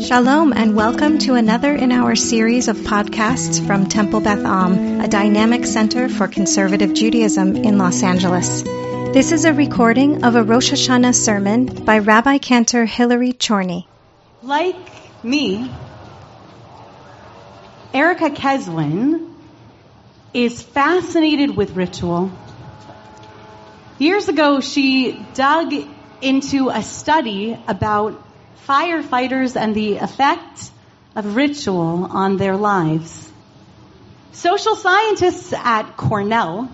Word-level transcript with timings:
Shalom 0.00 0.52
and 0.52 0.76
welcome 0.76 1.16
to 1.20 1.36
another 1.36 1.74
in 1.74 1.90
our 1.90 2.16
series 2.16 2.68
of 2.68 2.76
podcasts 2.76 3.66
from 3.66 3.86
Temple 3.86 4.20
Beth 4.20 4.44
Am, 4.44 5.00
a 5.00 5.08
dynamic 5.08 5.64
center 5.64 6.10
for 6.10 6.28
conservative 6.28 6.92
Judaism 6.92 7.56
in 7.56 7.78
Los 7.78 8.02
Angeles. 8.02 8.62
This 8.62 9.32
is 9.32 9.46
a 9.46 9.54
recording 9.54 10.22
of 10.22 10.36
a 10.36 10.42
Rosh 10.42 10.70
Hashanah 10.70 11.14
sermon 11.14 11.84
by 11.84 12.00
Rabbi 12.00 12.36
Cantor 12.36 12.84
Hilary 12.84 13.32
Chorny. 13.32 13.86
Like 14.42 14.76
me, 15.24 15.70
Erica 17.94 18.28
Keswin 18.28 19.32
is 20.34 20.62
fascinated 20.62 21.56
with 21.56 21.70
ritual. 21.70 22.30
Years 23.98 24.28
ago, 24.28 24.60
she 24.60 25.18
dug 25.32 25.72
into 26.20 26.68
a 26.68 26.82
study 26.82 27.58
about 27.66 28.25
firefighters 28.66 29.56
and 29.56 29.74
the 29.74 29.96
effect 29.96 30.70
of 31.14 31.36
ritual 31.36 32.04
on 32.04 32.36
their 32.36 32.56
lives. 32.56 33.30
Social 34.32 34.76
scientists 34.76 35.52
at 35.52 35.96
Cornell 35.96 36.70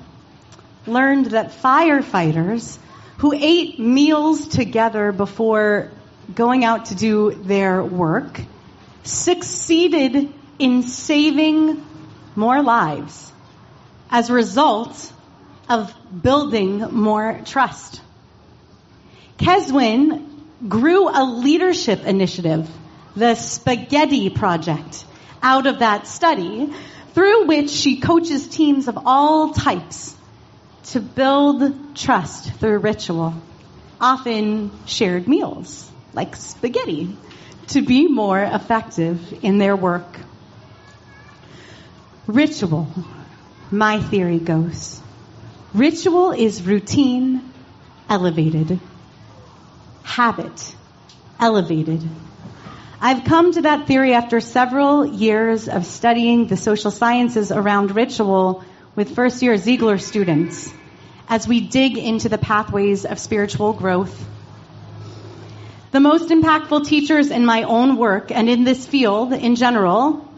learned 0.87 1.27
that 1.27 1.53
firefighters 1.53 2.79
who 3.19 3.33
ate 3.33 3.79
meals 3.79 4.49
together 4.49 5.13
before 5.13 5.91
going 6.35 6.65
out 6.65 6.87
to 6.87 6.95
do 6.95 7.31
their 7.31 7.83
work 7.85 8.41
succeeded 9.05 10.33
in 10.59 10.83
saving 10.83 11.85
more 12.35 12.63
lives 12.63 13.33
as 14.11 14.29
a 14.31 14.33
result 14.33 15.13
of 15.69 15.95
building 16.23 16.79
more 16.79 17.41
trust. 17.45 18.01
Keswin 19.39 20.32
grew 20.69 21.09
a 21.09 21.25
leadership 21.25 22.05
initiative, 22.05 22.69
the 23.17 23.35
Spaghetti 23.35 24.31
Project, 24.31 25.05
out 25.43 25.67
of 25.67 25.81
that 25.81 26.07
study, 26.07 26.73
through 27.15 27.47
which 27.47 27.71
she 27.71 28.01
coaches 28.01 28.47
teams 28.49 28.89
of 28.89 28.99
all 29.05 29.53
types 29.53 30.15
to 30.85 31.01
build 31.01 31.97
trust 31.97 32.53
through 32.55 32.79
ritual, 32.79 33.35
often 34.01 34.71
shared 34.87 35.29
meals, 35.29 35.91
like 36.13 36.37
spaghetti, 36.37 37.17
to 37.69 37.83
be 37.83 38.09
more 38.09 38.43
effective 38.43 39.45
in 39.45 39.59
their 39.59 39.77
work. 39.77 40.19
Ritual, 42.27 42.89
my 43.71 44.01
theory 44.01 44.39
goes. 44.39 45.01
Ritual 45.75 46.33
is 46.33 46.63
routine 46.63 47.53
elevated 48.09 48.79
habit 50.13 50.77
elevated. 51.41 52.03
I've 53.01 53.25
come 53.25 53.53
to 53.53 53.63
that 53.63 53.87
theory 53.87 54.13
after 54.13 54.41
several 54.41 55.07
years 55.07 55.69
of 55.69 55.87
studying 55.87 56.49
the 56.49 56.57
social 56.57 56.91
sciences 56.91 57.51
around 57.51 57.97
ritual 57.97 58.63
with 58.95 59.15
first 59.15 59.43
year 59.43 59.57
Ziegler 59.57 59.97
students 59.97 60.71
as 61.31 61.49
we 61.49 61.61
dig 61.61 61.97
into 61.97 62.29
the 62.29 62.37
pathways 62.37 63.07
of 63.07 63.19
spiritual 63.19 63.73
growth. 63.73 64.15
The 65.93 66.01
most 66.01 66.29
impactful 66.29 66.87
teachers 66.87 67.31
in 67.31 67.47
my 67.47 67.63
own 67.63 67.97
work 67.97 68.31
and 68.31 68.51
in 68.51 68.65
this 68.65 68.87
field 68.87 69.33
in 69.33 69.57
general 69.57 70.29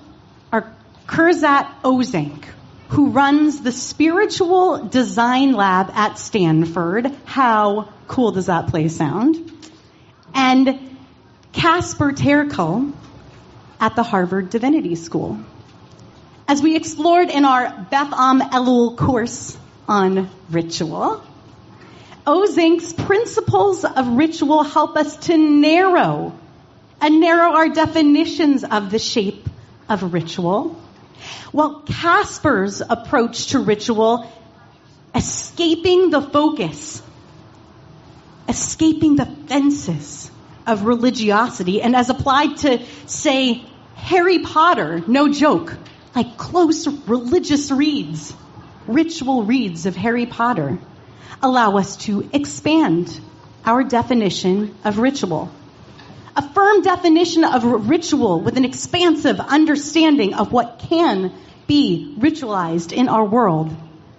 are 0.53 0.73
Kursat 1.09 1.69
Ozenc, 1.83 2.45
who 2.91 3.11
runs 3.11 3.61
the 3.61 3.73
Spiritual 3.73 4.87
Design 4.87 5.53
Lab 5.53 5.91
at 5.95 6.17
Stanford. 6.19 7.11
How 7.25 7.89
cool 8.07 8.31
does 8.31 8.47
that 8.47 8.69
place 8.69 8.97
sound? 8.97 9.51
And 10.35 10.99
Casper 11.53 12.13
ter 12.13 12.49
Kuile 12.49 12.93
at 13.81 13.97
the 13.97 14.03
Harvard 14.03 14.51
Divinity 14.51 14.97
School. 14.97 15.39
As 16.47 16.61
we 16.61 16.77
explored 16.77 17.31
in 17.31 17.45
our 17.45 17.87
Beth 17.91 18.13
Am 18.13 18.41
Elul 18.41 18.97
course 18.97 19.57
on 19.89 20.29
ritual, 20.51 21.23
Ozenc's 22.27 22.93
principles 22.93 23.85
of 23.85 24.09
ritual 24.09 24.63
help 24.63 24.97
us 24.97 25.17
to 25.29 25.37
narrow 25.37 26.39
and 27.01 27.21
narrow 27.21 27.55
our 27.55 27.69
definitions 27.69 28.65
of 28.65 28.91
the 28.91 28.99
shape 28.99 29.49
of 29.89 30.13
ritual. 30.13 30.81
While 31.53 31.83
Casper's 31.83 32.81
approach 32.81 33.49
to 33.49 33.61
ritual, 33.61 34.31
escaping 35.15 36.11
the 36.11 36.21
focus 36.21 37.03
escaping 38.55 39.17
the 39.17 39.27
fences 39.27 40.31
of 40.65 40.85
religiosity 40.85 41.83
and 41.83 41.97
as 41.97 42.09
applied 42.09 42.57
to, 42.57 42.81
say, 43.07 43.67
Harry 43.97 44.39
Potter, 44.39 45.03
no 45.09 45.29
joke, 45.33 45.77
like 46.15 46.37
close 46.37 46.87
religious 46.87 47.73
reads, 47.73 48.33
ritual 48.87 49.43
reads 49.43 49.87
of 49.87 49.97
Harry 49.97 50.27
Potter, 50.27 50.79
allow 51.43 51.77
us 51.79 51.97
to 51.97 52.31
expand 52.33 53.21
our 53.65 53.83
definition 53.83 54.73
of 54.85 54.99
ritual. 54.99 55.51
A 56.37 56.49
firm 56.55 56.83
definition 56.83 57.43
of 57.43 57.65
ritual 57.65 58.41
with 58.41 58.57
an 58.57 58.65
expansive 58.65 59.41
understanding 59.41 60.35
of 60.35 60.53
what 60.53 60.79
can 60.79 61.33
be 61.67 62.15
ritualized 62.21 62.93
in 62.93 63.09
our 63.09 63.25
world. 63.25 63.75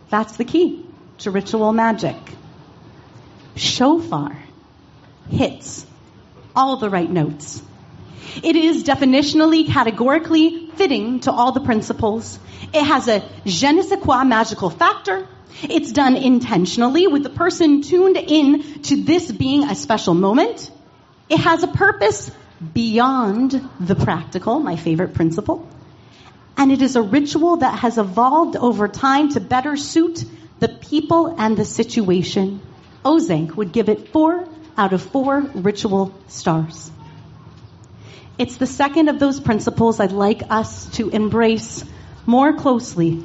That's 0.09 0.35
the 0.35 0.43
key 0.43 0.85
to 1.19 1.31
ritual 1.31 1.71
magic 1.71 2.17
shofar 3.55 4.37
hits 5.29 5.85
all 6.55 6.77
the 6.77 6.89
right 6.89 7.09
notes. 7.09 7.61
It 8.43 8.55
is 8.55 8.83
definitionally, 8.83 9.67
categorically 9.67 10.69
fitting 10.75 11.21
to 11.21 11.31
all 11.31 11.51
the 11.51 11.61
principles. 11.61 12.37
It 12.73 12.83
has 12.83 13.07
a 13.07 13.23
je 13.45 13.71
ne 13.71 13.81
sais 13.81 13.99
quoi 14.01 14.23
magical 14.23 14.69
factor. 14.69 15.27
It's 15.63 15.91
done 15.91 16.17
intentionally 16.17 17.07
with 17.07 17.23
the 17.23 17.29
person 17.29 17.81
tuned 17.81 18.17
in 18.17 18.81
to 18.83 19.01
this 19.01 19.31
being 19.31 19.63
a 19.63 19.75
special 19.75 20.13
moment. 20.13 20.69
It 21.29 21.39
has 21.39 21.63
a 21.63 21.67
purpose 21.67 22.29
beyond 22.73 23.69
the 23.79 23.95
practical, 23.95 24.59
my 24.59 24.75
favorite 24.75 25.13
principle. 25.13 25.67
And 26.57 26.71
it 26.71 26.81
is 26.81 26.95
a 26.95 27.01
ritual 27.01 27.57
that 27.57 27.79
has 27.79 27.97
evolved 27.97 28.55
over 28.55 28.87
time 28.87 29.29
to 29.29 29.39
better 29.39 29.77
suit 29.77 30.23
the 30.59 30.69
people 30.69 31.35
and 31.37 31.57
the 31.57 31.65
situation 31.65 32.61
Ozenc 33.05 33.55
would 33.55 33.71
give 33.71 33.87
it 33.87 34.09
four 34.09 34.47
out 34.77 34.91
of 34.91 35.01
four 35.01 35.39
ritual 35.39 36.13
stars. 36.27 36.91
It's 38.37 38.57
the 38.57 38.67
second 38.67 39.07
of 39.07 39.19
those 39.19 39.39
principles 39.39 39.99
I'd 39.99 40.11
like 40.11 40.43
us 40.49 40.87
to 40.97 41.09
embrace 41.09 41.85
more 42.25 42.53
closely 42.53 43.23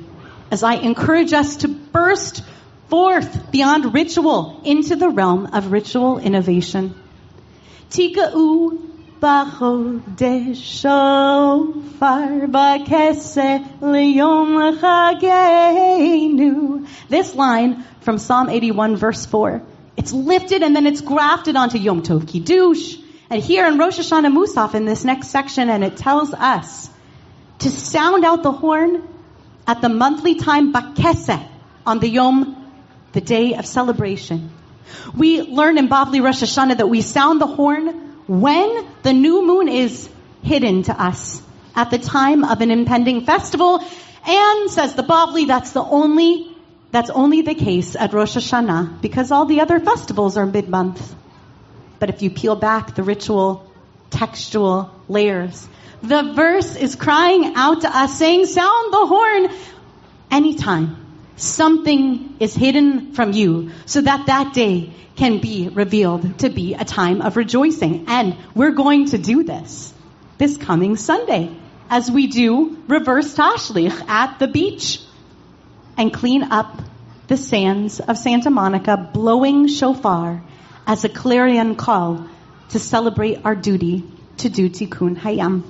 as 0.51 0.63
I 0.63 0.75
encourage 0.75 1.33
us 1.33 1.57
to 1.59 1.69
burst 1.69 2.45
forth 2.89 3.51
beyond 3.51 3.95
ritual 3.95 4.61
into 4.65 4.97
the 4.97 5.09
realm 5.09 5.47
of 5.47 5.73
ritual 5.73 6.19
innovation. 6.19 6.95
Tika'u 7.91 8.91
this 17.09 17.35
line 17.35 17.85
from 18.01 18.19
Psalm 18.19 18.49
81 18.49 18.97
verse 18.97 19.27
4 19.27 19.63
it's 20.01 20.13
lifted 20.13 20.63
and 20.63 20.75
then 20.75 20.87
it's 20.87 21.03
grafted 21.03 21.57
onto 21.57 21.77
Yom 21.77 22.03
Tov 22.03 22.27
Kiddush. 22.27 22.97
And 23.29 23.43
here 23.43 23.67
in 23.67 23.77
Rosh 23.77 23.99
Hashanah 23.99 24.33
Musaf 24.35 24.75
in 24.75 24.87
this 24.87 25.05
next 25.05 25.29
section, 25.29 25.69
and 25.69 25.85
it 25.85 25.99
tells 25.99 26.33
us 26.33 26.89
to 27.59 27.71
sound 27.71 28.25
out 28.25 28.43
the 28.43 28.51
horn 28.51 29.07
at 29.67 29.83
the 29.83 29.91
monthly 29.91 30.37
time 30.37 30.73
Bakeseh 30.73 31.47
on 31.87 31.99
the 31.99 32.09
Yom, 32.09 32.73
the 33.13 33.21
day 33.21 33.55
of 33.55 33.67
celebration. 33.67 34.51
We 35.15 35.43
learn 35.43 35.77
in 35.77 35.89
Bavli 35.89 36.23
Rosh 36.23 36.43
Hashanah 36.43 36.79
that 36.79 36.89
we 36.89 37.03
sound 37.03 37.41
the 37.41 37.47
horn 37.47 37.89
when 38.27 38.87
the 39.03 39.13
new 39.13 39.47
moon 39.47 39.69
is 39.69 40.09
hidden 40.43 40.85
to 40.85 40.99
us 40.99 41.43
at 41.77 41.91
the 41.91 41.99
time 41.99 42.43
of 42.43 42.63
an 42.63 42.71
impending 42.71 43.27
festival. 43.27 43.85
And 44.27 44.71
says 44.71 44.95
the 44.95 45.03
Bavli, 45.03 45.47
that's 45.47 45.73
the 45.73 45.83
only 45.83 46.50
that's 46.91 47.11
only 47.11 47.43
the 47.43 47.55
case 47.55 47.95
at 47.97 48.13
Rosh 48.13 48.37
Hashanah 48.37 49.01
because 49.01 49.31
all 49.31 49.45
the 49.45 49.61
other 49.61 49.79
festivals 49.81 50.37
are 50.37 50.47
mid-month. 50.47 51.15
But 51.99 52.11
if 52.11 52.23
you 52.23 52.31
peel 52.31 52.57
back 52.57 52.95
the 52.95 53.03
ritual, 53.03 53.71
textual 54.11 54.91
layers, 55.09 55.69
the 56.03 56.33
verse 56.35 56.77
is 56.77 56.97
crying 56.97 57.53
out 57.55 57.83
to 57.83 57.97
us 57.97 58.19
saying, 58.19 58.47
sound 58.47 58.93
the 58.93 59.07
horn 59.07 59.49
anytime 60.31 60.97
something 61.37 62.37
is 62.41 62.55
hidden 62.55 63.13
from 63.13 63.33
you 63.33 63.71
so 63.87 64.01
that 64.01 64.27
that 64.27 64.53
day 64.53 64.93
can 65.17 65.39
be 65.41 65.69
revealed 65.69 66.39
to 66.39 66.49
be 66.49 66.75
a 66.75 66.85
time 66.85 67.23
of 67.23 67.37
rejoicing. 67.37 68.07
And 68.09 68.37
we're 68.55 68.73
going 68.73 69.07
to 69.07 69.19
do 69.19 69.45
this 69.45 69.93
this 70.39 70.57
coming 70.57 70.97
Sunday 70.97 71.55
as 71.91 72.11
we 72.11 72.27
do 72.27 72.79
reverse 72.89 73.35
tashlich 73.35 74.09
at 74.09 74.39
the 74.39 74.49
beach 74.49 75.01
and 75.97 76.13
clean 76.13 76.45
up 76.45 76.81
the 77.29 77.37
sands 77.37 78.01
of 78.01 78.19
Santa 78.19 78.51
Monica, 78.51 78.97
blowing 78.97 79.69
shofar 79.69 80.43
as 80.87 81.05
a 81.05 81.09
clarion 81.09 81.77
call 81.77 82.27
to 82.71 82.79
celebrate 82.79 83.45
our 83.45 83.55
duty 83.55 84.05
to 84.39 84.49
do 84.49 84.69
tikkun 84.69 85.17
hayam. 85.17 85.63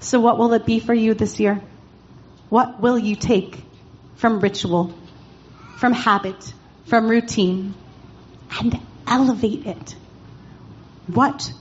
So 0.00 0.20
what 0.20 0.38
will 0.38 0.52
it 0.54 0.64
be 0.64 0.80
for 0.80 0.94
you 0.94 1.14
this 1.14 1.38
year? 1.38 1.60
What 2.48 2.80
will 2.80 2.98
you 2.98 3.16
take 3.16 3.62
from 4.16 4.40
ritual, 4.40 4.94
from 5.76 5.92
habit, 5.92 6.52
from 6.86 7.08
routine, 7.08 7.74
and 8.58 8.80
elevate 9.06 9.66
it? 9.66 9.96
What 11.06 11.52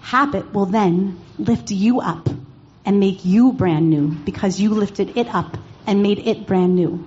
habit 0.00 0.52
will 0.52 0.66
then 0.66 1.20
lift 1.38 1.70
you 1.70 2.00
up 2.00 2.28
and 2.84 3.00
make 3.00 3.24
you 3.24 3.52
brand 3.52 3.90
new 3.90 4.08
because 4.08 4.60
you 4.60 4.74
lifted 4.74 5.16
it 5.16 5.32
up 5.32 5.56
and 5.86 6.02
made 6.02 6.20
it 6.20 6.46
brand 6.46 6.74
new? 6.74 7.04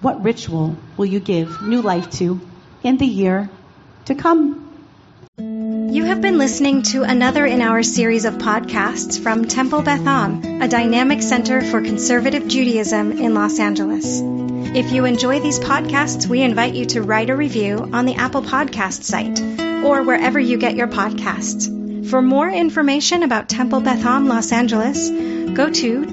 What 0.00 0.22
ritual 0.24 0.76
will 0.96 1.06
you 1.06 1.20
give 1.20 1.62
new 1.62 1.82
life 1.82 2.10
to 2.18 2.40
in 2.82 2.96
the 2.96 3.06
year 3.06 3.50
to 4.06 4.14
come? 4.14 4.58
You 5.38 6.04
have 6.04 6.20
been 6.20 6.38
listening 6.38 6.82
to 6.84 7.02
another 7.02 7.44
in 7.44 7.60
our 7.60 7.82
series 7.82 8.24
of 8.24 8.34
podcasts 8.34 9.22
from 9.22 9.44
Temple 9.44 9.82
Beth 9.82 10.06
Am, 10.06 10.62
a 10.62 10.68
dynamic 10.68 11.22
center 11.22 11.60
for 11.60 11.82
conservative 11.82 12.48
Judaism 12.48 13.12
in 13.12 13.34
Los 13.34 13.58
Angeles. 13.58 14.22
If 14.74 14.90
you 14.90 15.04
enjoy 15.04 15.40
these 15.40 15.58
podcasts, 15.58 16.26
we 16.26 16.42
invite 16.42 16.74
you 16.74 16.86
to 16.86 17.02
write 17.02 17.28
a 17.28 17.36
review 17.36 17.90
on 17.92 18.06
the 18.06 18.14
Apple 18.14 18.42
Podcast 18.42 19.02
site 19.02 19.38
or 19.84 20.02
wherever 20.02 20.40
you 20.40 20.56
get 20.56 20.76
your 20.76 20.88
podcasts. 20.88 22.08
For 22.08 22.22
more 22.22 22.48
information 22.48 23.22
about 23.22 23.48
Temple 23.48 23.80
Beth 23.80 24.04
Am 24.04 24.28
Los 24.28 24.50
Angeles, 24.50 25.10
go 25.54 25.70
to 25.70 26.06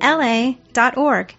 tbala.org. 0.00 1.34